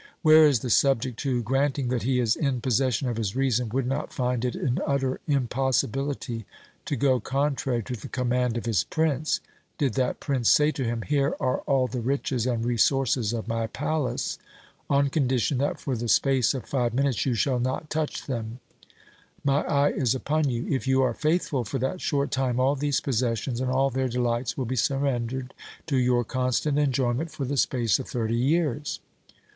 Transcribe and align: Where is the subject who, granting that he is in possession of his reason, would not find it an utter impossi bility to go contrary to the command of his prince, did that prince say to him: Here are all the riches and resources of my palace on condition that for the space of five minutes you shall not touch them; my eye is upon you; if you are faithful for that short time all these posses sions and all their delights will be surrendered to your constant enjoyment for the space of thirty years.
Where 0.23 0.47
is 0.47 0.61
the 0.61 0.71
subject 0.71 1.21
who, 1.21 1.43
granting 1.43 1.89
that 1.89 2.01
he 2.01 2.19
is 2.19 2.35
in 2.35 2.59
possession 2.59 3.07
of 3.07 3.17
his 3.17 3.35
reason, 3.35 3.69
would 3.69 3.85
not 3.85 4.11
find 4.11 4.43
it 4.43 4.55
an 4.55 4.79
utter 4.83 5.19
impossi 5.29 5.87
bility 5.87 6.45
to 6.85 6.95
go 6.95 7.19
contrary 7.19 7.83
to 7.83 7.93
the 7.93 8.07
command 8.07 8.57
of 8.57 8.65
his 8.65 8.83
prince, 8.83 9.41
did 9.77 9.93
that 9.93 10.19
prince 10.19 10.49
say 10.49 10.71
to 10.71 10.83
him: 10.83 11.03
Here 11.03 11.35
are 11.39 11.59
all 11.67 11.85
the 11.85 12.01
riches 12.01 12.47
and 12.47 12.65
resources 12.65 13.31
of 13.31 13.47
my 13.47 13.67
palace 13.67 14.39
on 14.89 15.11
condition 15.11 15.59
that 15.59 15.79
for 15.79 15.95
the 15.95 16.07
space 16.09 16.55
of 16.55 16.65
five 16.65 16.95
minutes 16.95 17.23
you 17.27 17.35
shall 17.35 17.59
not 17.59 17.91
touch 17.91 18.25
them; 18.25 18.59
my 19.43 19.61
eye 19.65 19.91
is 19.91 20.15
upon 20.15 20.49
you; 20.49 20.65
if 20.67 20.87
you 20.87 21.03
are 21.03 21.13
faithful 21.13 21.63
for 21.63 21.77
that 21.77 22.01
short 22.01 22.31
time 22.31 22.59
all 22.59 22.75
these 22.75 22.99
posses 22.99 23.37
sions 23.37 23.61
and 23.61 23.69
all 23.69 23.91
their 23.91 24.09
delights 24.09 24.57
will 24.57 24.65
be 24.65 24.75
surrendered 24.75 25.53
to 25.85 25.95
your 25.95 26.23
constant 26.23 26.79
enjoyment 26.79 27.29
for 27.29 27.45
the 27.45 27.55
space 27.55 27.99
of 27.99 28.07
thirty 28.09 28.33
years. 28.35 28.99